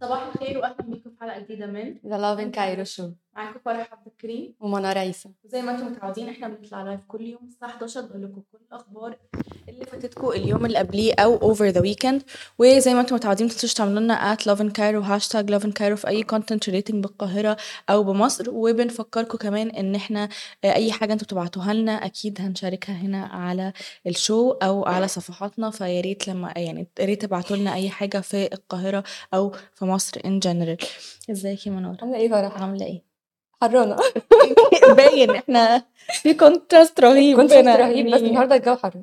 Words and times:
صباح 0.00 0.22
الخير 0.26 0.58
واهلا 0.58 0.82
بيكم 0.82 1.10
في 1.10 1.16
حلقة 1.20 1.40
جديدة 1.40 1.66
من 1.66 1.91
the 2.06 2.18
Love 2.18 2.38
in 2.38 2.50
Cairo 2.50 2.84
show 2.84 3.10
معاكم 3.36 3.58
فرح 3.64 3.92
عبد 3.92 4.06
الكريم 4.06 4.54
ومنى 4.60 4.92
رئيسة. 4.92 5.30
وزي 5.44 5.62
ما 5.62 5.70
أنتم 5.72 5.86
متعودين 5.86 6.28
إحنا 6.28 6.48
بنطلع 6.48 6.82
live 6.82 7.00
كل 7.08 7.20
يوم 7.20 7.40
الساعة 7.48 7.68
11 7.68 8.00
بقول 8.00 8.22
لكم 8.22 8.42
كل 8.52 8.58
الأخبار 8.68 9.16
اللي 9.68 9.84
فاتتكم 9.84 10.28
اليوم 10.28 10.66
اللي 10.66 10.78
قبليه 10.78 11.14
أو 11.18 11.36
over 11.36 11.66
the 11.66 11.80
weekend 11.80 12.22
وزي 12.58 12.94
ما 12.94 13.00
أنتم 13.00 13.14
متعودين 13.16 13.46
ما 13.46 13.52
تنسوش 13.52 13.74
تعملوا 13.74 14.00
لنا 14.00 14.14
at 14.14 14.46
Love 14.46 14.60
in 14.60 14.70
Cairo 14.70 15.00
hashtag 15.00 15.50
Love 15.50 15.64
in 15.64 15.72
Cairo 15.72 15.96
في 15.96 16.08
أي 16.08 16.22
content 16.22 16.68
relating 16.68 17.02
بالقاهرة 17.02 17.56
أو 17.90 18.02
بمصر. 18.02 18.50
وبنفكركم 18.50 19.38
كمان 19.38 19.70
إن 19.70 19.94
إحنا 19.94 20.28
آه، 20.64 20.72
أي 20.74 20.92
حاجة 20.92 21.12
أنتم 21.12 21.24
بتبعتوها 21.24 21.74
لنا 21.74 21.92
أكيد 21.92 22.40
هنشاركها 22.40 22.94
هنا 22.94 23.24
على 23.26 23.72
ال 24.06 24.15
show 24.15 24.50
أو 24.50 24.84
على 24.86 25.08
صفحاتنا. 25.08 25.70
فيا 25.70 26.00
ريت 26.00 26.28
لما 26.28 26.52
يعني 26.56 26.86
يا 27.00 27.04
ريت 27.04 27.22
تبعتوا 27.22 27.56
لنا 27.56 27.74
أي 27.74 27.90
حاجة 27.90 28.20
في 28.20 28.52
القاهرة 28.52 29.04
أو 29.34 29.52
في 29.74 29.84
مصر 29.84 30.20
in 30.24 30.38
general 30.38 30.76
ازيك 31.30 31.66
يا 31.66 31.72
منور 31.92 32.02
عاملة 32.02 32.16
إيه 32.18 32.28
فرح؟ 32.28 32.62
عاملة 32.62 32.86
إيه؟ 32.86 33.02
حرانة. 33.62 33.96
باين 34.96 35.30
إحنا 35.30 35.84
في 36.22 36.34
contrast 36.34 37.00
رهيب 37.00 37.40
هنا 37.40 37.76
رهيب 37.76 38.06
بس 38.06 38.12
يعني 38.12 38.26
النهارده 38.28 38.56
الجو 38.56 38.76
حر. 38.76 39.02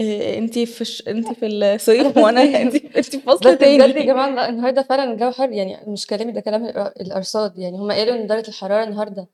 إيه، 0.00 0.38
انتي 0.38 0.66
في 0.66 0.80
الش... 0.80 1.08
انتي 1.08 1.34
في 1.34 1.46
الصيف 1.46 2.16
وأنا 2.24 2.42
انتي 2.42 2.86
انتي 2.96 3.02
في 3.02 3.18
فصل 3.20 3.38
بس 3.38 3.46
بجد 3.46 3.62
يا 3.62 3.86
تاني 3.86 4.02
لا 4.34 4.48
النهارده 4.48 4.82
فعلا 4.82 5.12
الجو 5.12 5.30
حر 5.30 5.52
يعني 5.52 5.90
مش 5.90 6.06
كلامي 6.06 6.32
ده 6.32 6.40
كلام 6.40 6.64
الأرصاد. 7.00 7.58
يعني 7.58 7.78
هما 7.78 7.94
قالوا 7.94 8.14
إن 8.14 8.26
درجة 8.26 8.48
الحرارة 8.48 8.84
النهارده 8.84 9.28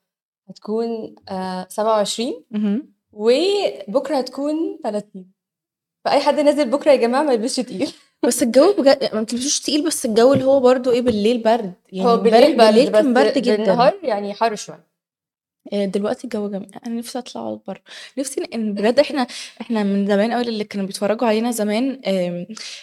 هتكون 0.49 1.15
آه 1.29 1.67
27 1.71 2.45
مهم. 2.51 2.93
وبكرة 3.13 4.17
هتكون 4.17 4.79
30 4.85 5.31
فأي 6.05 6.21
حد 6.21 6.41
نازل 6.41 6.71
بكرة 6.71 6.91
يا 6.91 6.97
جماعة 6.97 7.23
ما 7.23 7.33
يلبسش 7.33 7.57
تقيل. 7.65 7.93
بس 8.27 8.43
الجو 8.43 8.73
بجد 8.73 9.15
ما 9.15 9.23
تلبسوش 9.23 9.61
تقيل 9.61 9.85
بس 9.85 10.07
الجو 10.07 10.33
اللي 10.33 10.45
هو 10.45 10.61
برضو 10.61 10.91
إيه 10.91 11.03
بالليل 11.03 11.39
برد. 11.43 11.73
يعني 11.93 12.09
هو 12.09 12.17
بالليل 12.17 12.57
برد 12.57 12.67
بالليل 12.67 12.89
كان 12.89 13.15
برد 13.15 13.39
جدا. 13.39 13.57
بالنهار 13.57 13.95
يعني 14.03 14.35
حر 14.35 14.55
شوية. 14.55 14.77
إيه، 14.77 14.98
دلوقتي 15.73 16.25
الجو 16.25 16.49
جميل. 16.49 16.69
أنا 16.87 16.95
نفسي 16.95 17.19
أطلع 17.19 17.43
اقعد 17.43 17.59
بره 17.69 17.81
نفسي 18.19 18.43
إن 18.55 18.73
بجد 18.75 18.99
إحنا 18.99 19.27
إحنا 19.61 19.83
من 19.83 20.07
زمان 20.07 20.33
قوي 20.33 20.43
اللي 20.43 20.65
كانوا 20.65 20.87
بيتفرجوا 20.87 21.29
علينا 21.29 21.51
زمان 21.51 22.01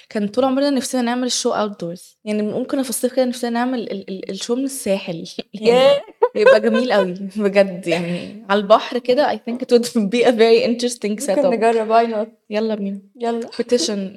كان 0.09 0.27
طول 0.27 0.43
عمرنا 0.45 0.69
نفسنا 0.69 1.01
نعمل 1.01 1.23
ال 1.27 1.51
show 1.51 1.79
outdoors 1.81 2.17
يعني 2.25 2.41
ممكن 2.41 2.83
في 2.83 2.89
الصيف 2.89 3.13
كده 3.13 3.25
نفسنا 3.25 3.49
نعمل 3.49 3.79
ال- 3.79 4.09
ال- 4.09 4.29
ال 4.31 4.36
show 4.36 4.55
من 4.55 4.63
الساحل. 4.63 5.23
يعني 5.53 6.01
يبقى 6.35 6.61
جميل 6.61 6.91
قوي 6.93 7.13
بجد. 7.35 7.87
يعني 7.87 8.43
على 8.49 8.59
البحر 8.61 8.99
كده 8.99 9.35
I 9.35 9.37
think 9.49 9.55
it 9.55 9.77
would 9.77 9.85
be 9.85 10.25
a 10.25 10.31
very 10.31 10.65
interesting 10.67 11.05
ممكن 11.09 11.25
setup. 11.35 11.45
نجرب 11.45 11.89
why 11.89 12.07
not 12.07 12.27
يلا 12.49 12.75
بينا. 12.75 12.99
يلا. 13.21 13.49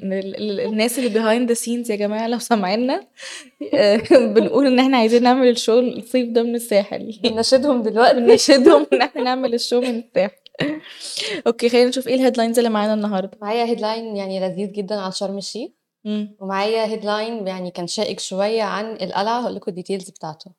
ال- 0.02 0.60
الناس 0.60 0.98
اللي 0.98 1.10
behind 1.10 1.50
the 1.50 1.58
scenes 1.60 1.90
يا 1.90 1.96
جماعة 1.96 2.28
لو 2.28 2.38
سامعينا 2.38 3.00
آه، 3.74 3.96
بنقول 4.34 4.66
إن 4.66 4.78
إحنا 4.78 4.96
عايزين 4.96 5.22
نعمل 5.22 5.48
ال 5.48 5.54
show 5.54 5.78
الصيف 5.78 6.28
ده 6.28 6.42
من 6.42 6.54
الساحل. 6.54 7.18
بنشدهم 7.22 7.82
دلوقتي. 7.82 8.20
بنشدهم 8.58 8.86
إن 8.92 9.02
إحنا 9.02 9.22
نعمل 9.22 9.54
ال 9.54 9.59
show 9.59 9.80
من 9.80 9.98
الساحل 9.98 10.36
okay 11.46 11.68
خلينا 11.68 11.88
نشوف 11.88 12.08
إيه 12.08 12.14
ال 12.14 12.19
headlines 12.19 12.58
اللي 12.58 12.70
معانا 12.70 12.94
النهارده. 12.94 13.38
معايا 13.42 13.64
headline 13.64 14.16
يعني 14.16 14.40
لذيذ 14.40 14.72
جدا 14.72 15.00
عن 15.00 15.12
شرم 15.12 15.38
الشيخ. 15.38 15.70
ومعايا 16.40 16.86
headline 16.86 17.46
يعني 17.46 17.70
كان 17.70 17.86
شائك 17.86 18.20
شوية 18.20 18.62
عن 18.62 18.92
القلعة. 18.92 19.40
هقول 19.40 19.54
لكم 19.54 19.70
ال 19.70 19.75
details 19.75 20.10
بتاعته. 20.10 20.50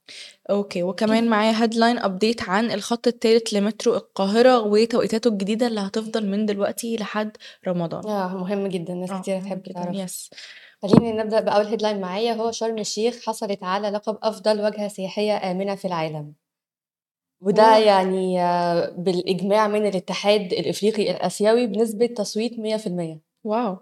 okay 0.49 0.83
وكمان 0.83 1.27
معايا 1.27 1.63
headline 1.63 1.97
update 1.97 2.49
عن 2.49 2.71
الخط 2.71 3.07
الثالث 3.07 3.53
لمترو 3.53 3.95
القاهرة 3.95 4.59
وتوقيتاته 4.59 5.27
الجديدة 5.27 5.67
اللي 5.67 5.79
هتفضل 5.79 6.25
من 6.25 6.45
دلوقتي 6.45 6.95
لحد 6.95 7.37
رمضان. 7.67 8.07
آه 8.07 8.37
مهم 8.37 8.67
جدا 8.67 8.93
ناس 8.93 9.11
آه 9.11 9.21
كتير 9.21 9.35
مهم 9.35 9.45
تحب 9.45 9.63
جدا 9.63 9.73
تعرف 9.73 9.95
yes 9.95 10.29
خليني 10.81 11.13
نبدأ 11.13 11.39
بأول 11.39 11.65
headline 11.65 12.01
معايا. 12.01 12.33
هو 12.33 12.51
شرم 12.51 12.77
الشيخ 12.77 13.25
حصلت 13.25 13.63
على 13.63 13.89
لقب 13.89 14.17
أفضل 14.23 14.61
وجهة 14.65 14.87
سياحية 14.87 15.51
آمنة 15.51 15.75
في 15.75 15.85
العالم. 15.85 16.33
وده 17.41 17.77
يعني 17.77 18.41
آه، 18.41 18.89
بالإجماع 18.97 19.67
من 19.67 19.85
الاتحاد 19.87 20.53
الإفريقي 20.53 21.11
الآسيوي 21.11 21.67
بنسبة 21.67 22.05
تصويت 22.05 22.59
100% 22.59 23.19
wow. 23.43 23.77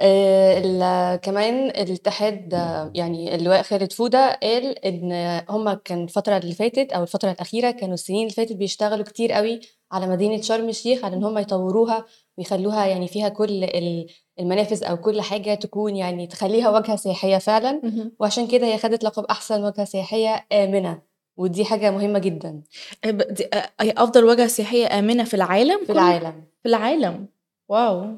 آه، 0.00 1.16
كمان 1.16 1.66
الاتحاد 1.66 2.54
آه، 2.54 2.92
يعني 2.94 3.34
اللواء 3.34 3.62
خالد 3.62 3.92
فودة 3.92 4.38
قال 4.42 4.78
إن 4.84 5.12
هما 5.50 5.74
كان 5.84 6.04
الفترة 6.04 6.36
اللي 6.36 6.54
فاتت 6.54 6.92
أو 6.92 7.02
الفترة 7.02 7.30
الأخيرة 7.30 7.70
كانوا 7.70 7.94
السنين 7.94 8.22
اللي 8.22 8.34
فاتت 8.34 8.52
بيشتغلوا 8.56 9.04
كتير 9.04 9.32
قوي 9.32 9.60
على 9.92 10.06
مدينة 10.06 10.40
شرم 10.40 10.68
الشيخ 10.68 11.04
على 11.04 11.16
إن 11.16 11.24
هما 11.24 11.40
يطوروها 11.40 12.04
ويخلوها 12.38 12.86
يعني 12.86 13.08
فيها 13.08 13.28
كل 13.28 13.64
ال- 13.64 14.06
المنافذ 14.40 14.84
أو 14.84 14.96
كل 14.96 15.20
حاجة 15.20 15.54
تكون 15.54 15.96
يعني 15.96 16.26
تخليها 16.26 16.70
وجهة 16.70 16.96
سياحية 16.96 17.38
فعلا. 17.38 17.80
وعشان 18.20 18.46
كده 18.46 18.66
هي 18.66 18.78
خدت 18.78 19.04
لقب 19.04 19.24
أحسن 19.24 19.64
وجهة 19.64 19.84
سياحية 19.84 20.46
آمنة. 20.52 21.11
ودي 21.36 21.64
حاجة 21.64 21.90
مهمة 21.90 22.18
جدا. 22.18 22.62
ب- 23.04 23.34
دي- 23.34 23.48
هي 23.80 23.90
أفضل 23.96 24.24
وجهة 24.24 24.46
سياحية 24.46 24.98
آمنة 24.98 25.24
في 25.24 25.34
العالم 25.34 25.84
في 25.84 25.92
العالم. 25.92 26.44
في 26.62 26.68
العالم. 26.68 27.26
واو. 27.68 28.16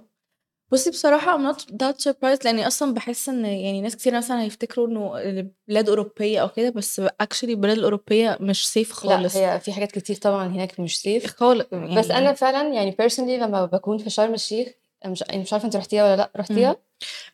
بصي 0.73 0.91
بصراحة 0.91 1.39
I'm 1.39 1.55
not 1.57 1.61
that 1.61 2.09
surprised 2.11 2.45
لأني 2.45 2.67
أصلا 2.67 2.95
بحس 2.95 3.29
إن 3.29 3.45
يعني 3.45 3.81
ناس 3.81 3.97
كتير 3.97 4.17
مثلا 4.17 4.43
هيفتكروا 4.43 4.87
إنه 4.89 5.19
البلاد 5.19 5.89
أوروبية 5.89 6.41
أو 6.43 6.49
كده 6.49 6.71
بس 6.71 7.01
actually 7.01 7.45
البلاد 7.45 7.79
الأوروبية 7.79 8.39
مش 8.41 8.77
لا 8.77 8.85
خالص. 8.95 9.37
هي 9.37 9.61
في 9.61 9.73
حاجات 9.73 9.93
كتير 9.93 10.17
طبعا 10.17 10.47
هناك 10.47 10.81
مش 10.81 11.01
سيف 11.01 11.27
خالص 11.27 11.67
بس 11.73 12.11
أنا 12.11 12.21
يعني 12.21 12.37
فعلا 12.37 12.75
يعني 12.75 12.97
personally 13.03 13.21
لما 13.43 13.65
بكون 13.65 13.99
في 13.99 14.11
شرم 14.11 14.35
الشيخ 14.35 14.69
مش 15.07 15.25
مش 15.35 15.53
عارفة 15.53 15.67
أنت 15.67 15.77
رحتيها 15.77 16.05
ولا 16.05 16.17
لأ. 16.17 16.31
رحتيها؟ 16.37 16.77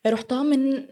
رحتها 0.07 0.43
من 0.43 0.87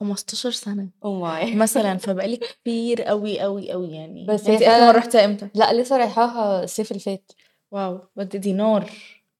15 0.00 0.50
سنة. 0.50 0.88
oh 1.04 1.20
my 1.20 1.54
مثلا 1.64 1.96
فبقالي 1.96 2.36
كتير 2.36 3.02
قوي 3.02 3.40
قوي 3.40 3.70
قوي 3.72 3.90
يعني. 3.92 4.26
بس 4.26 4.46
يعني 4.46 4.56
انت 4.56 4.64
مرة 4.64 4.70
فعلا 4.72 4.90
رحتها 4.90 5.24
إمتى؟ 5.24 5.48
لا 5.54 5.72
لسه 5.72 5.96
رايحاها 5.96 6.64
الصيف 6.64 6.90
اللي 6.90 7.00
فات. 7.00 7.32
wow 7.70 7.98
بجد 8.16 8.36
دي 8.36 8.52
نار. 8.52 8.90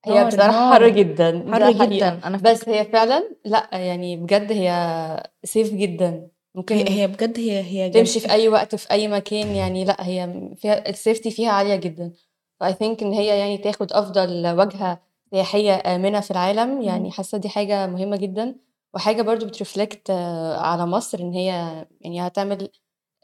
هي 0.04 0.24
بصراحة 0.24 0.74
حر 0.74 0.88
جدا. 0.88 1.52
حر 1.52 1.72
جدا. 1.72 2.20
أنا 2.24 2.36
بس 2.36 2.68
هي 2.68 2.84
فعلا 2.84 3.28
لا 3.44 3.68
يعني 3.72 4.16
بجد 4.16 4.52
هي 4.52 5.22
safe 5.44 5.74
جدا. 5.74 6.28
ممكن 6.54 6.76
هي 6.76 7.06
بجد 7.06 7.38
هي 7.38 7.60
هي 7.62 7.90
تمشي 7.90 8.18
جم... 8.18 8.26
في 8.26 8.32
أي 8.32 8.48
وقت 8.48 8.74
في 8.74 8.90
أي 8.90 9.08
مكان 9.08 9.46
يعني 9.48 9.84
لا 9.84 9.96
هي 10.06 10.50
فيها 10.56 10.88
ال 10.88 10.94
safety 10.94 11.30
فيها 11.30 11.50
عالية 11.50 11.76
جدا. 11.76 12.12
ف 12.60 12.72
I 12.72 12.77
think 12.77 13.02
إن 13.02 13.12
هي 13.12 13.26
يعني 13.38 13.58
تاخد 13.58 13.92
أفضل 13.92 14.46
وجهة 14.58 15.00
سياحية 15.30 15.82
آمنة 15.96 16.20
في 16.20 16.30
العالم. 16.30 16.82
يعني. 16.82 17.10
حاسة 17.10 17.38
دي 17.38 17.48
حاجة 17.48 17.86
مهمة 17.86 18.16
جدا. 18.16 18.54
وحاجة 18.96 19.22
برضو 19.22 19.46
بت 19.46 19.61
reflect 19.61 20.10
على 20.58 20.86
مصر 20.86 21.20
إن 21.20 21.32
هي 21.32 21.48
يعني 22.00 22.26
هتعمل 22.26 22.68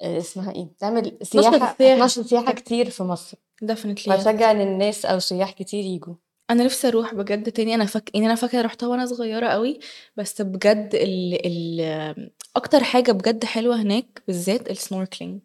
آه، 0.02 0.18
اسمها 0.18 0.52
إيه؟ 0.54 0.68
تعمل 0.78 1.18
سياحة 1.22 1.56
هتنشر 1.56 2.22
سياحة 2.22 2.52
كتير 2.52 2.90
في 2.90 3.02
مصر. 3.02 3.36
Yes. 3.64 4.08
وهتشجع 4.08 4.50
ان 4.50 4.60
الناس 4.60 5.06
أو 5.06 5.16
السياح 5.16 5.50
كتير 5.52 5.84
يجوا 5.84 6.14
أنا 6.50 6.64
نفسي 6.64 6.88
أروح 6.88 7.14
بجد 7.14 7.52
تاني. 7.52 7.74
أنا 7.74 7.84
فاك 7.84 8.14
يعني 8.14 8.26
أنا 8.26 8.34
فاكرة 8.34 8.62
رحتها 8.62 8.86
وأنا 8.86 9.06
صغيرة 9.06 9.48
قوي 9.48 9.80
بس 10.16 10.42
بجد 10.42 10.90
ال... 10.94 11.46
ال... 11.46 12.30
أكتر 12.56 12.84
حاجة 12.84 13.12
بجد 13.12 13.44
حلوة 13.44 13.82
هناك 13.82 14.22
بالذات 14.26 14.70
ال 14.70 14.77
snorkeling 14.77 15.40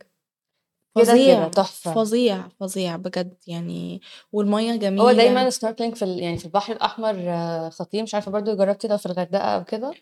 فظيع 0.95 1.47
تحفة. 1.47 1.93
فظيع 1.93 2.47
فظيع 2.59 2.95
بجد 2.95 3.33
يعني. 3.47 4.01
والميه 4.31 4.71
هو 4.73 4.77
جميله 4.77 5.13
دايما 5.13 5.49
snorkeling 5.49 5.95
في 5.95 6.05
ال- 6.05 6.19
يعني 6.19 6.37
في 6.37 6.45
البحر 6.45 6.73
الأحمر 6.73 7.15
آه، 7.19 7.69
خطير. 7.69 8.03
مش 8.03 8.13
عارفة 8.15 8.31
برضو 8.31 8.55
جربتي 8.55 8.87
لو 8.87 8.97
في 8.97 9.05
الغردقة 9.05 9.43
أو 9.43 9.63
كده؟ 9.63 9.93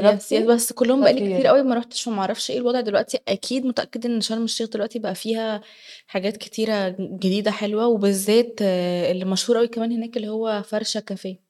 جربتي 0.00 0.46
بس 0.46 0.72
كلهم 0.72 1.00
بقالي 1.00 1.20
كتير 1.34 1.46
قوي 1.46 1.62
ما 1.62 1.74
رحتش 1.74 2.06
وما 2.06 2.20
أعرفش 2.20 2.50
إيه 2.50 2.58
الوضع 2.58 2.80
دلوقتي. 2.80 3.18
أكيد 3.28 3.66
متأكدة 3.66 4.08
إن 4.08 4.20
شرم 4.20 4.44
الشيخ 4.44 4.68
دلوقتي 4.68 4.98
بقى 4.98 5.14
فيها 5.14 5.60
حاجات 6.06 6.36
كتيرة 6.36 6.88
جديدة 6.98 7.50
حلوة 7.50 7.86
وبالذات 7.86 8.62
اللي 8.62 9.24
مشهور 9.24 9.58
قوي 9.58 9.68
كمان 9.68 9.92
هناك 9.92 10.16
اللي 10.16 10.28
هو 10.28 10.62
فرشة 10.62 11.00
كافيه. 11.00 11.48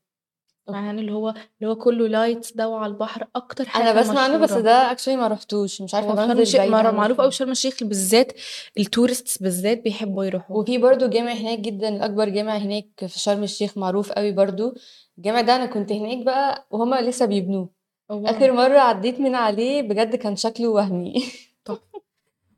يعني 0.69 1.01
اللي 1.01 1.13
هو 1.13 1.29
اللي 1.29 1.73
هو 1.73 1.77
كله 1.77 2.09
lights 2.09 2.53
ده 2.53 2.69
وعلى 2.69 2.93
البحر 2.93 3.27
أكتر 3.37 3.65
أنا 3.65 3.71
حاجة 3.73 4.01
بسمع 4.01 4.21
عنه 4.21 4.39
بس 4.39 4.53
ده 4.53 4.91
actually 4.93 5.17
ما 5.17 5.29
رحتوش 5.29 5.83
مش 5.83 5.95
عارفة 5.95 6.15
شرم 6.27 6.41
الشيخ 6.41 6.61
معروف 6.61 7.21
قوي 7.21 7.31
شرم 7.31 7.51
الشيخ 7.51 7.85
بالذات 7.85 8.33
ال 8.79 8.86
tourists 8.86 9.39
بالذات 9.39 9.83
بيحبوا 9.83 10.25
يروحوا. 10.25 10.57
وفي 10.57 10.79
برضو 10.79 11.09
جامع 11.09 11.33
هناك 11.33 11.59
جدا 11.59 11.89
الأكبر 11.89 12.29
جامع 12.29 12.57
هناك 12.57 12.87
في 13.07 13.19
شرم 13.19 13.43
الشيخ 13.43 13.79
معروف 13.79 14.13
قوي 14.13 14.33
برضو. 14.33 14.75
الجامع 15.19 15.41
ده 15.41 15.57
أنا 15.57 15.67
كنت 15.67 15.93
هناك 15.93 16.25
بقى 16.25 16.67
وهما 16.71 17.01
لسه 17.01 17.27
بيبنوه. 17.27 17.78
واو 18.11 18.27
آخر 18.27 18.53
مرة 18.53 18.79
عديت 18.79 19.21
من 19.21 19.35
عليه 19.35 19.83
بجد 19.83 20.17
كان 20.17 20.37
شكله 20.37 20.69
وهمي. 20.69 21.15
تحفة 21.65 22.03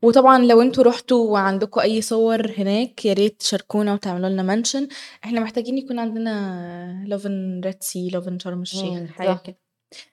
وطبعا 0.02 0.38
لو 0.38 0.62
أنتوا 0.62 0.84
رحتوا 0.84 1.30
وعندكم 1.32 1.80
أي 1.80 2.00
صور 2.02 2.52
هناك 2.58 3.04
يا 3.04 3.12
ريت 3.12 3.40
تشاركونا 3.40 3.94
وتعملوا 3.94 4.28
لنا 4.28 4.42
منشن. 4.42 4.88
إحنا 5.24 5.40
محتاجين 5.40 5.78
يكون 5.78 5.98
عندنا 5.98 7.04
loving 7.08 7.60
Red 7.64 7.82
Sea 7.82 8.08
loving 8.08 8.38
شرم 8.38 8.62
الشيخ 8.62 9.08
صح. 9.18 9.42
كده. 9.44 9.56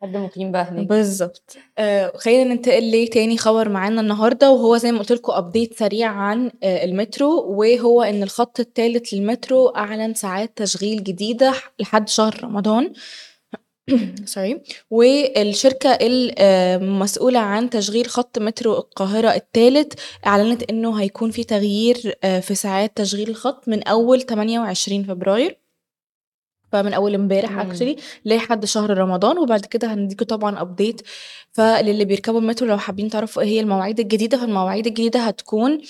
حد 0.02 0.18
مقيم 0.18 0.52
بقى 0.52 0.64
هناك. 0.64 0.88
بالضبط. 0.88 1.58
آآ 1.78 2.18
خلّينا 2.18 2.54
ننتقل 2.54 3.04
لتاني 3.04 3.38
خبر 3.38 3.70
معانا 3.70 4.02
النهارده، 4.02 4.52
وهو 4.52 4.78
زي 4.78 4.92
ما 4.92 5.00
قُلت 5.00 5.12
لكم 5.12 5.34
update 5.34 5.78
سريع 5.78 6.10
عن 6.12 6.52
آآ 6.64 6.84
المترو، 6.84 7.56
وهو 7.60 8.02
إن 8.04 8.24
الخط 8.24 8.60
التالت 8.60 9.14
للمترو 9.14 9.68
أعلن 9.68 10.14
ساعات 10.14 10.58
تشغيل 10.58 11.04
جديدة 11.04 11.52
ح 11.52 11.74
لحد 11.80 12.10
شهر 12.10 12.44
رمضان. 12.44 12.94
sorry. 14.36 14.60
والشركة 14.90 15.98
المسؤولة 16.02 17.40
عن 17.40 17.70
تشغيل 17.70 18.08
خط 18.08 18.40
مترو 18.40 18.74
القاهرة 18.74 19.36
التالت. 19.36 20.00
أعلنت 20.26 20.64
إنه 20.64 21.02
هيكون 21.02 21.32
في 21.32 21.44
تغيير 21.44 22.18
آآ 22.24 22.40
في 22.40 22.56
ساعات 22.56 22.98
تشغيل 22.98 23.30
الخط 23.30 23.68
من 23.68 23.84
أول 23.84 24.22
28 24.22 25.04
فبراير. 25.04 25.60
فمن 26.72 26.94
أول 26.94 27.16
امبارح 27.16 27.64
actually 27.64 28.00
لحد 28.26 28.66
شهر 28.66 28.98
رمضان، 28.98 29.38
وبعد 29.38 29.66
كده 29.66 29.94
هنديكم 29.94 30.26
طبعًا 30.26 30.60
update. 30.60 31.02
فللي 31.52 32.06
بيركبوا 32.06 32.40
المترو 32.40 32.68
لو 32.68 32.78
حابين 32.78 33.10
تعرفوا 33.10 33.42
إيه 33.42 33.48
هي 33.50 33.60
المواعيد 33.60 34.00
الجديدة، 34.00 34.38
فالمواعيد 34.38 34.88
الجديدة 34.88 35.20
هتكون 35.20 35.82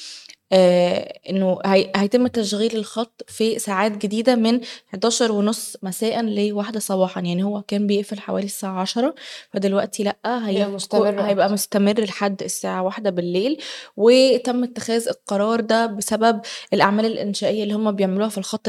آآ 0.53 1.13
إنه 1.29 1.59
هي 1.65 1.91
هيتم 1.95 2.27
تشغيل 2.27 2.75
الخط 2.75 3.21
في 3.27 3.59
ساعات 3.59 3.91
جديدة 3.97 4.35
من 4.35 4.59
11:30 4.93 5.77
مساءً 5.83 6.21
ل13:00 6.25 6.79
صباحًا، 6.79 7.21
يعني 7.21 7.43
هو 7.43 7.61
كان 7.61 7.87
بيقفل 7.87 8.19
حوالي 8.19 8.45
الساعة 8.45 8.81
10:00 8.81 9.15
فدلوقتي 9.53 10.03
هيبقى 10.03 10.47
هيكو 10.47 10.71
مستمر 10.71 11.21
هيبقى. 11.21 11.49
مستمر 11.51 12.01
لحد 12.01 12.43
الساعة 12.43 12.81
01:00 12.83 13.09
بالليل، 13.09 13.57
وتم 13.97 14.63
اتخاذ 14.63 15.07
القرار 15.07 15.59
ده 15.59 15.85
بسبب 15.85 16.41
الأعمال 16.73 17.05
الإنشائية 17.05 17.63
اللي 17.63 17.73
هُم 17.73 17.91
بيعملوها 17.91 18.29
في 18.29 18.37
الخط 18.37 18.67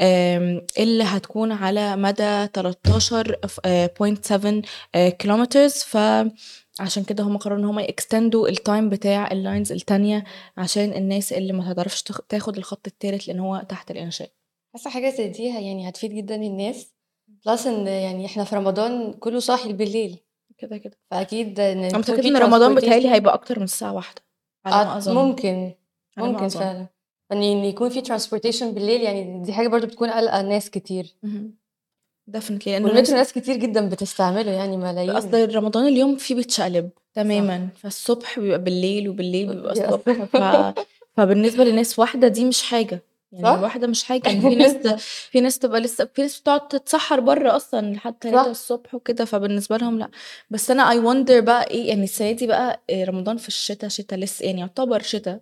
آمم 0.00 0.60
اللي 0.78 1.04
هتكون 1.04 1.52
على 1.52 1.96
مدى 1.96 2.46
13 2.52 3.36
ف 5.84 5.96
آآ 6.80 6.84
point 6.84 6.88
7 6.88 7.02
آآ 7.02 7.04
kilometers 7.04 7.04
فعشان 7.04 7.04
كده 7.04 7.24
هُم 7.24 7.36
قرروا 7.36 7.58
إن 7.58 7.64
هُم 7.64 7.80
يextendوا 7.80 8.50
الtime 8.54 8.90
بتاع 8.90 9.28
الlines 9.28 9.70
التانية 9.70 10.24
عشان 10.56 10.92
الناس 10.92 11.32
اللي 11.32 11.52
ما 11.52 11.64
تقدرش 11.72 12.02
تاخ 12.02 12.20
تاخد 12.28 12.56
الخط 12.56 12.86
التالت 12.86 13.28
لإن 13.28 13.40
هو 13.40 13.62
تحت 13.68 13.90
الإنشاء. 13.90 14.30
حاسة 14.74 14.90
حاجة 14.90 15.10
زي 15.10 15.28
دي 15.28 15.44
يعني 15.44 15.88
هتفيد 15.88 16.14
جدًا 16.14 16.34
الناس 16.34 16.92
plus 17.48 17.66
إن 17.66 17.86
يعني 17.86 18.26
إحنا 18.26 18.44
في 18.44 18.56
رمضان 18.56 19.12
كله 19.12 19.38
صاحي 19.38 19.72
بالليل. 19.72 20.18
كده، 20.58 20.76
كده. 20.76 20.98
أنا 21.12 21.86
يكون 21.86 21.98
متأكدة 21.98 22.22
في 22.22 22.28
إن 22.28 22.36
رمضان 22.36 22.74
بيتهيأ 22.74 22.98
لي 22.98 23.08
transportation 23.08 23.12
هيبقى 23.12 23.34
أكتر 23.34 23.58
من 23.58 23.64
الساعة 23.64 23.92
01:00 23.92 24.14
على 24.66 24.84
ما 24.88 24.96
أظن. 24.96 25.14
ممكن، 25.14 25.74
ممكن. 26.18 26.48
فعلًا. 26.48 26.88
إن 27.32 27.42
إن 27.42 27.64
يكون 27.64 27.88
في 27.88 28.00
transportation 28.02 28.64
بالليل 28.64 29.00
يعني 29.00 29.42
دي 29.42 29.52
حاجة 29.52 29.68
برضه 29.68 29.86
بتكون 29.86 30.10
قالقة 30.10 30.42
ناس 30.42 30.70
كتير. 30.70 31.14
Definitely 32.36 32.66
لإنه 32.68 32.84
والمترو 32.86 33.16
ناس 33.16 33.32
كتير 33.32 33.56
جدًا 33.56 33.88
بتستعمله 33.88 34.50
يعني 34.50 34.76
ملايين. 34.76 35.10
أصل 35.16 35.54
رمضان 35.54 35.86
اليوم 35.86 36.16
فيه 36.16 36.34
بيتشقلب 36.34 36.90
صح. 36.96 37.22
تمامًا، 37.22 37.68
فالصبح 37.82 38.38
بيبقى 38.40 38.62
بالليل، 38.64 39.08
وبالليل 39.08 39.48
بيبقى. 39.48 39.72
الصبح 39.72 40.24
ف 40.24 40.42
فبالنسبة 41.16 41.64
لناس 41.64 41.98
واحدة 41.98 42.28
دي 42.28 42.44
مش 42.44 42.62
حاجة، 42.62 43.02
يعني 43.32 43.44
صح؟ 43.56 43.62
واحدة 43.62 43.86
مش 43.86 44.04
حاجة، 44.04 44.22
يعني 44.28 44.40
في 44.40 44.54
ناس 44.54 44.76
صح. 44.84 44.96
في 45.32 45.40
ناس 45.40 45.58
تبقى 45.58 45.80
لسه 45.80 46.08
في 46.14 46.22
ناس 46.22 46.40
بتقعد 46.40 46.68
تتسحر 46.68 47.20
برّه 47.20 47.56
أصلًا 47.56 47.92
لحد 47.94 48.14
3:00 48.20 48.52
صح. 48.86 48.94
وكده، 48.94 49.24
فبالنسبة 49.24 49.76
لهم 49.76 49.98
لأ. 49.98 50.08
بس 50.50 50.70
أنا 50.70 50.90
I 50.90 50.96
wonder 51.04 51.32
بقى 51.44 51.70
إيه 51.70 51.88
يعني 51.88 52.04
السنة 52.04 52.32
دي 52.32 52.46
بقى 52.46 52.82
آآ 52.90 53.04
رمضان 53.04 53.36
في 53.36 53.48
الشتا، 53.48 53.88
شتا 53.88 54.14
لسه 54.14 54.44
يعني 54.46 54.60
يعتبر 54.60 55.02
شتا. 55.02 55.40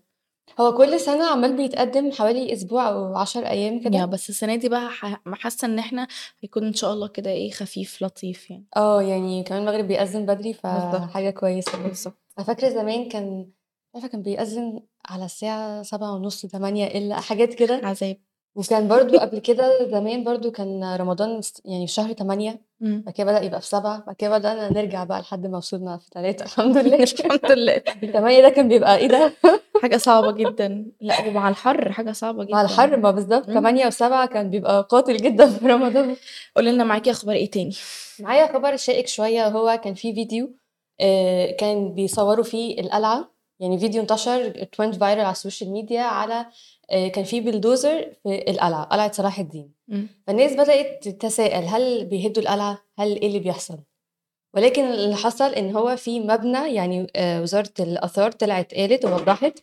هو 0.60 0.74
كل 0.74 1.00
سنة 1.00 1.30
عمّال 1.30 1.56
بيتقدم 1.56 2.12
حوالي 2.12 2.52
أسبوع 2.52 2.88
أو 2.88 3.16
10 3.16 3.46
أيام 3.46 3.80
كده. 3.80 4.04
بس 4.04 4.30
السنة 4.30 4.54
دي 4.56 4.68
بقى 4.68 4.88
ح 4.90 5.20
حاسة 5.34 5.66
إن 5.66 5.78
إحنا 5.78 6.08
هيكون 6.42 6.64
إن 6.66 6.74
شاء 6.74 6.92
الله 6.92 7.08
كده 7.08 7.30
إيه 7.30 7.50
خفيف 7.50 8.02
لطيف 8.02 8.50
يعني. 8.50 8.66
آه 8.76 9.02
يعني 9.02 9.42
كمان 9.42 9.60
المغرب 9.62 9.84
بيأذن 9.88 10.26
بدري 10.26 10.52
بالضبط. 10.64 10.94
فحاجة 11.02 11.30
كويسة 11.30 11.72
برضه. 11.72 11.88
بالضبط. 11.88 12.16
أنا 12.38 12.46
فاكرة 12.46 12.68
زمان 12.68 13.08
كان 13.08 13.40
مش 13.40 13.94
عارفة 13.94 14.08
كان 14.08 14.22
بيأذن 14.22 14.80
على 15.06 15.24
الساعة 15.24 15.82
07:30، 15.82 16.48
08:00 16.48 16.86
إلا 16.86 17.20
حاجات 17.20 17.54
كده. 17.54 17.80
عذاب. 17.84 18.16
وكان 18.54 18.88
برضه 18.88 19.18
قبل 19.18 19.38
كده 19.38 19.88
زمان 19.90 20.24
برضه 20.24 20.50
كان 20.50 20.96
رمضان 20.96 21.40
يعني 21.64 21.86
في 21.86 21.92
شهر 21.92 22.12
8 22.12 22.60
إمم. 22.82 23.02
بعد 23.06 23.14
كده 23.14 23.26
بدأ 23.32 23.42
يبقى 23.44 23.60
في 23.60 23.66
7 23.66 24.04
بعد 24.06 24.16
كده 24.16 24.38
بدأنا 24.38 24.72
نرجع 24.72 25.04
بقى 25.04 25.20
لحد 25.20 25.46
ما 25.46 25.56
وصلنا 25.58 25.96
في 25.98 26.08
3 26.14 26.44
الحمد 26.46 26.78
لله. 26.78 27.02
الحمد 27.02 27.52
لله. 27.52 27.78
8 28.12 28.42
ده 28.42 28.48
كان 28.48 28.68
بيبقى 28.68 28.96
إيه 28.96 29.06
ده؟ 29.08 29.32
حاجة 29.82 29.96
صعبة 29.96 30.32
جدًا. 30.32 30.86
لأ 31.00 31.26
ومع 31.28 31.48
الحر 31.48 31.92
حاجة 31.92 32.12
صعبة 32.12 32.44
جدًا. 32.44 32.52
مع 32.54 32.62
الحر 32.62 32.96
ما 32.96 33.10
بالضبط 33.10 33.48
إمم. 33.48 33.60
8 33.60 33.90
و7 33.90 34.24
كان 34.32 34.50
بيبقى 34.50 34.86
قاتل 34.90 35.16
جدًا 35.16 35.46
في 35.50 35.66
رمضان. 35.66 36.16
قولي 36.56 36.72
لنا 36.72 36.84
معاكِ 36.84 37.08
أخبار 37.08 37.34
إيه 37.36 37.50
تاني؟ 37.50 37.74
معايا 38.20 38.52
خبر 38.52 38.76
شائك 38.76 39.06
شوية 39.08 39.46
وهو 39.46 39.80
كان 39.84 39.94
في 39.94 40.14
فيديو 40.14 40.50
آآ 41.00 41.52
كان 41.52 41.94
بيصوروا 41.94 42.44
فيه 42.44 42.80
القلعة، 42.80 43.30
يعني 43.60 43.78
فيديو 43.78 44.02
انتشر 44.02 44.52
trend 44.52 44.94
viral 44.94 45.02
على 45.02 45.30
السوشيال 45.30 45.70
ميديا 45.70 46.00
على 46.00 46.46
آآ 46.90 47.08
كان 47.08 47.24
في 47.24 47.40
بلدوزر 47.40 48.12
في 48.22 48.50
القلعة، 48.50 48.84
قلعة 48.84 49.12
صلاح 49.12 49.38
الدين. 49.38 49.72
فالناس 50.26 50.52
بدأت 50.52 51.08
تتساءل 51.08 51.64
هل 51.64 52.04
بيهدوا 52.04 52.42
القلعة؟ 52.42 52.78
هل 52.98 53.20
إيه 53.20 53.26
اللي 53.26 53.38
بيحصل؟ 53.38 53.78
ولكن 54.54 54.84
اللي 54.84 55.16
حصل 55.16 55.52
إن 55.54 55.76
هو 55.76 55.96
في 55.96 56.20
مبنى 56.20 56.74
يعني 56.74 57.06
آآ 57.16 57.40
وزارة 57.40 57.72
الآثار 57.80 58.32
طلعت 58.32 58.74
قالت 58.74 59.04
ووضحت 59.04 59.58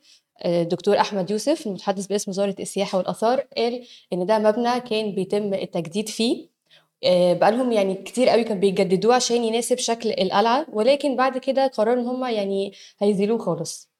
الدكتور 0.45 0.99
أحمد 0.99 1.31
يوسف 1.31 1.67
المتحدث 1.67 2.07
باسم 2.07 2.31
وزارة 2.31 2.55
السياحة 2.59 2.97
والآثار 2.97 3.39
قال 3.57 3.83
إن 4.13 4.25
ده 4.25 4.39
مبنى 4.39 4.79
كان 4.79 5.11
بيتم 5.11 5.53
التجديد 5.53 6.09
فيه 6.09 6.56
آآ 7.03 7.33
بقى 7.33 7.51
لهم 7.51 7.71
يعني 7.71 7.95
كتير 7.95 8.33
أوي 8.33 8.43
كانوا 8.43 8.61
بيجددوه 8.61 9.15
عشان 9.15 9.43
يناسب 9.43 9.77
شكل 9.77 10.09
القلعة، 10.09 10.65
ولكن 10.69 11.15
بعد 11.15 11.37
كده 11.37 11.67
قرروا 11.67 11.93
إن 12.01 12.07
هم 12.07 12.25
يعني 12.25 12.71
هيزيلوه 12.99 13.37
خالص. 13.37 13.91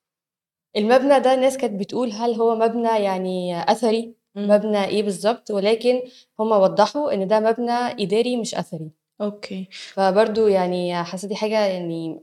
المبنى 0.78 1.20
ده 1.20 1.34
الناس 1.34 1.58
كانت 1.58 1.80
بتقول 1.80 2.12
هل 2.12 2.34
هو 2.34 2.56
مبنى 2.56 2.88
يعني 3.04 3.62
إمم. 4.38 4.52
مبنى 4.52 4.86
إيه 4.86 5.04
بالضبط، 5.04 5.52
ولكن 5.52 6.02
هم 6.40 6.52
وضحوا 6.52 7.14
إن 7.14 7.28
ده 7.28 7.40
مبنى 7.40 7.72
إداري 8.04 8.38
مش 8.38 8.56
أثري. 8.56 8.92
أوكي. 9.22 9.68
فبرضه 9.94 10.50
يعني 10.50 11.04
حاسة 11.04 11.28
دي 11.28 11.36
حاجة 11.36 11.66
يعني 11.66 12.20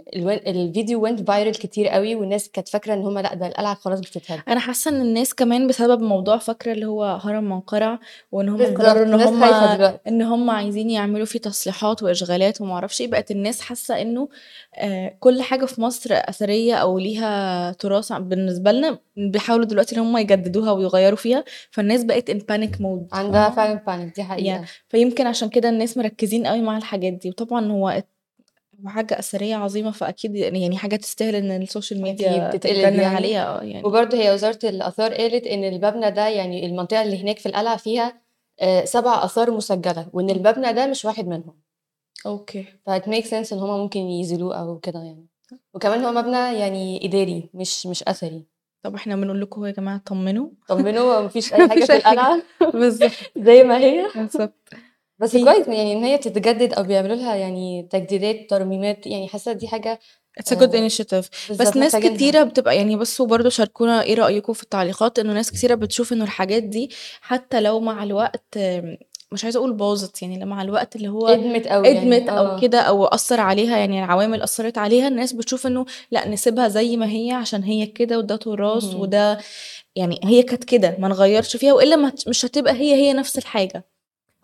الفيديو 0.46 1.08
went 1.08 1.19
viral 1.20 1.58
كتير 1.58 1.96
أوي 1.96 2.14
والناس 2.14 2.49
كانت 2.49 2.69
فاكرة 2.69 2.94
إن 2.94 3.02
هم 3.02 3.19
لأ 3.19 3.35
ده 3.35 3.46
القلعة 3.46 3.75
خلاص 3.75 4.00
بتتهد. 4.00 4.41
أنا 4.49 4.61
حاسة 4.61 4.91
إن 4.91 5.00
الناس 5.00 5.35
كمان 5.35 5.67
بسبب 5.67 6.00
موضوع 6.02 6.38
فاكرة 6.38 6.73
اللي 6.73 6.87
هو 6.87 7.05
هرم 7.05 7.44
منقرع، 7.44 7.99
وإن 8.32 8.49
هم 8.49 8.75
قرروا 8.75 9.02
الناس 9.02 9.29
هم. 9.29 9.99
إن 10.08 10.23
هم 10.23 10.50
عايزين 10.50 10.91
يعملوا 10.91 11.26
فيه 11.26 11.38
تصليحات 11.38 12.02
وإشغالات 12.02 12.61
وما 12.61 12.75
أعرفش 12.75 13.00
إيه، 13.00 13.08
بقت 13.08 13.31
الناس 13.31 13.61
حاسة 13.61 14.02
إنه 14.02 14.29
آآ 14.76 15.17
كل 15.20 15.43
حاجة 15.43 15.64
في 15.64 15.81
مصر 15.81 16.11
أثرية 16.12 16.75
أو 16.75 16.99
ليها 16.99 17.73
تراث 17.73 18.12
ع 18.12 18.19
بالنسبة 18.19 18.73
لنا 18.73 18.99
بيحاولوا 19.16 19.64
دلوقتي 19.66 19.97
إن 19.97 20.00
هم 20.00 20.16
يجددوها 20.16 20.73
ويغيّروا 20.73 21.16
فيها، 21.16 21.45
فالناس 21.71 22.04
بقت 22.04 22.30
in 22.30 22.35
panic 22.35 22.76
mode 22.80 23.12
عندها؟ 23.12 23.50
فعلًا 23.50 23.80
panic 23.88 24.14
دي 24.14 24.23
yeah 24.23 24.26
حقيقة. 24.26 24.64
فيمكن 24.88 25.26
عشان 25.26 25.49
كده 25.49 25.69
الناس 25.69 25.97
مركزين 25.97 26.47
أوي 26.47 26.61
مع 26.61 26.76
الحاجات 26.85 27.12
دي، 27.12 27.29
وطبعًا 27.29 27.73
هو 27.73 27.88
ات 27.88 28.09
هو 28.85 28.88
حاجة 28.88 29.19
أثرية 29.19 29.57
عظيمة 29.57 29.91
فأكيد 29.91 30.35
يعني 30.37 30.76
حاجة 30.79 30.97
تستاهل 30.97 31.35
إن 31.35 31.62
السوشيال 31.62 32.03
ميديا 32.03 32.50
تتجنن 32.50 32.83
يعني. 32.95 33.05
عليها 33.17 33.59
آه 33.61 33.62
يعني. 33.62 33.87
وبرضه 33.87 34.19
هي 34.19 34.33
وزارة 34.35 34.59
الآثار 34.64 35.14
قالت 35.14 35.47
إن 35.47 35.64
المبنى 35.64 36.11
ده 36.11 36.29
يعني 36.29 36.67
المنطقة 36.67 37.03
اللي 37.03 37.23
هناك 37.23 37.38
في 37.38 37.47
القلعة 37.47 37.76
فيها 37.76 38.21
آآ 38.61 38.85
7 38.85 39.25
آثار 39.25 39.50
مسجلة، 39.50 40.07
وإن. 40.12 40.31
المبنى 40.31 40.73
ده 40.73 40.87
مش 40.87 41.05
واحد 41.05 41.26
منهم. 41.29 41.55
أوكي. 42.26 42.64
فit 42.91 43.03
makes 43.03 43.26
sense 43.31 43.53
إن 43.53 43.59
هم 43.59 43.81
ممكن 43.81 44.00
يزيلوه 44.00 44.57
أو 44.61 44.79
كده 44.79 44.99
يعني. 45.03 45.26
وكمان 45.75 46.05
هو 46.05 46.12
مبنى 46.12 46.59
يعني 46.59 47.07
إداري 47.07 47.49
مش 47.55 47.87
مش 47.87 48.03
أثري. 48.03 48.45
طب 48.83 48.95
إحنا 48.95 49.17
بنقول 49.17 49.41
لكم 49.41 49.61
أهو 49.61 49.67
يا 49.67 49.73
جماعة 49.73 49.97
اتطمنوا. 49.97 50.49
اتطمنوا 50.71 51.21
ما 51.21 51.29
فيش 51.29 51.53
أي 51.55 51.59
ما 51.59 51.69
حاجة 51.69 51.79
فيش 51.81 51.87
في. 51.87 51.97
القلعة 51.97 52.43
بالضبط. 52.73 53.11
زي 53.47 53.62
ما 53.62 53.79
هي. 53.79 54.07
بالضبط. 54.14 54.69
بس 55.18 55.37
كويس 55.37 55.68
يعني 55.68 55.92
إن 55.92 56.04
هي 56.04 56.18
تتجدد 56.18 56.73
أو 56.73 56.83
بيعملوا 56.83 57.16
لها 57.16 57.35
يعني 57.37 57.88
تجديدات، 57.90 58.50
ترميمات، 58.50 59.06
يعني 59.06 59.28
حاسة 59.28 59.52
دي 59.52 59.68
it's 60.40 60.52
a 60.52 60.56
good 60.56 60.75
آآ 60.75 60.88
initiative 60.88 61.50
بس 61.50 61.76
ناس. 61.76 61.97
كتيرة 61.97 62.42
بتبقى 62.42 62.76
يعني 62.76 62.97
بصوا 62.97 63.26
برضه 63.26 63.49
شاركونا 63.49 64.02
إيه 64.02 64.14
رأيكم 64.14 64.52
في 64.52 64.62
التعليقات، 64.62 65.18
إنه 65.18 65.33
ناس 65.33 65.50
كتيرة 65.50 65.75
بتشوف 65.75 66.12
إنه 66.12 66.25
الحاجات 66.25 66.62
دي 66.62 66.90
حتى 67.21 67.61
لو 67.61 67.80
مع 67.80 68.02
الوقت 68.02 68.59
مش 69.33 69.44
عايزة 69.44 69.59
أقول 69.59 69.73
باظت 69.73 70.23
يعني 70.23 70.44
مع 70.44 70.62
الوقت 70.62 70.97
اللي 70.97 71.09
هو 71.09 71.28
أوي 71.66 71.88
يعني 71.88 72.16
أدمت 72.16 72.28
أو 72.28 72.47
آه. 72.47 72.61
كده 72.61 72.80
أو 72.80 73.04
أثّر 73.04 73.40
عليها 73.40 73.78
يعني 73.78 74.04
العوامل 74.04 74.42
أثّرت 74.42 74.78
عليها، 74.78 75.09
الناس 75.09 75.33
بتشوف 75.33 75.66
إنه 75.66 75.87
لأ 76.11 76.28
نسيبها 76.28 76.68
زي 76.68 76.97
ما 76.97 77.06
هي 77.06 77.30
عشان 77.33 77.62
هي 77.62 77.87
كده 77.87 78.18
وده 78.18 78.37
تراث. 78.37 78.94
وده 78.94 79.38
يعني 79.97 80.21
هي 80.25 80.42
كانت 80.42 80.64
كده 80.64 80.97
ما 80.99 81.09
نغيّرش 81.09 81.56
فيها 81.56 81.75
هت 82.09 82.28
مش 82.28 82.44
هتبقى 82.44 82.73
هي، 82.73 82.94
هي 82.94 83.12
نفس 83.12 83.38
الحاجة. 83.38 83.94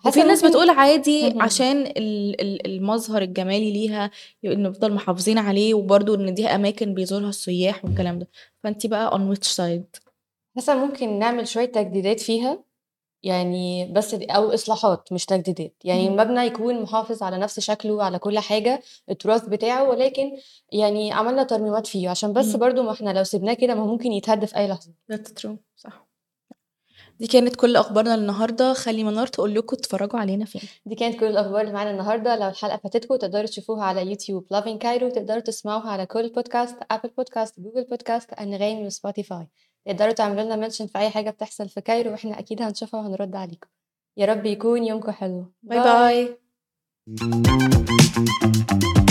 وفي 0.07 0.23
ناس 0.23 0.45
بتقول 0.45 0.71
عادي. 0.71 1.35
عشان 1.40 1.76
ال 1.83 2.40
ال 2.40 2.66
المظهر 2.66 3.23
الجمالي 3.23 3.73
ليها 3.73 4.11
نفضل 4.45 4.92
محافظين 4.92 5.38
عليه، 5.38 5.75
وبرضه 5.75 6.14
إن 6.14 6.35
دي 6.35 6.47
أماكن 6.47 6.95
بيزورها 6.95 7.28
السياح 7.28 7.85
والكلام 7.85 8.19
ده، 8.19 8.28
فأنتِ 8.62 8.87
بقى 8.87 9.11
on 9.11 9.37
which 9.37 9.57
side؟ 9.57 10.00
حاسة 10.57 10.87
ممكن 10.87 11.19
نعمل 11.19 11.49
شوية 11.49 11.64
تجديدات 11.64 12.21
فيها 12.21 12.64
يعني 13.23 13.92
بس 13.92 14.14
د 14.14 14.23
أو 14.23 14.54
إصلاحات 14.54 15.12
مش 15.12 15.25
تجديدات، 15.26 15.75
يعني. 15.85 16.09
المبنى 16.09 16.40
يكون 16.40 16.83
محافظ 16.83 17.23
على 17.23 17.38
نفس 17.38 17.61
شكله، 17.61 18.02
على 18.02 18.19
كل 18.19 18.38
حاجة، 18.38 18.83
التراث 19.11 19.49
بتاعه، 19.49 19.88
ولكن 19.90 20.30
يعني 20.73 21.12
عملنا 21.12 21.42
ترميمات 21.42 21.87
فيه 21.87 22.09
عشان 22.09 22.33
بس. 22.33 22.57
برضه 22.57 22.83
ما 22.83 22.92
إحنا 22.92 23.11
لو 23.11 23.25
سِبناه 23.25 23.54
كده 23.54 23.75
ما 23.75 23.85
ممكن 23.85 24.12
يتهد 24.12 24.45
في 24.45 24.57
أي 24.57 24.69
لحظة. 24.69 24.92
that's 25.12 25.42
true 25.42 25.57
صح. 25.76 26.09
دي 27.20 27.26
كانت 27.26 27.56
كل 27.56 27.76
أخبارنا 27.76 28.14
النهارده، 28.14 28.72
خلّي 28.72 29.04
منار 29.04 29.26
تقول 29.26 29.54
لكم 29.54 29.76
تتفرّجوا 29.76 30.18
علينا 30.18 30.44
فين. 30.44 30.62
دي 30.86 30.94
كانت 30.94 31.20
كل 31.20 31.26
الأخبار 31.26 31.60
اللي 31.60 31.72
معانا 31.72 31.90
النهارده، 31.90 32.36
لو 32.36 32.48
الحلقة 32.48 32.76
فاتتكم 32.76 33.16
تقدروا 33.16 33.46
تشوفوها 33.46 33.84
على 33.84 34.06
يوتيوب 34.06 34.46
Loving 34.54 34.84
Cairo 34.84 35.14
تقدروا 35.14 35.40
تسمعوها 35.40 35.90
على 35.90 36.06
كل 36.06 36.28
بودكاست، 36.28 36.76
أبل 36.90 37.10
بودكاست، 37.16 37.60
جوجل 37.60 37.84
بودكاست، 37.84 38.32
أنغامي 38.32 38.86
وسبوتيفاي. 38.86 39.48
تقدروا 39.86 40.12
تعملوا 40.12 40.42
لنا 40.42 40.68
mention 40.68 40.86
في 40.86 40.98
أي 40.98 41.10
حاجة 41.10 41.30
بتحصل 41.30 41.68
في 41.68 41.80
Cairo 41.80 42.10
وإحنا 42.10 42.38
أكيد 42.38 42.62
هنشوفها 42.62 43.00
وهنرد 43.00 43.36
عليكم. 43.36 43.68
يا 44.16 44.26
رب 44.26 44.46
يكون 44.46 44.84
يومكم 44.84 45.12
حلو. 45.12 45.44
باي 45.62 45.78
باي. 45.78 46.38
باي. 47.06 49.06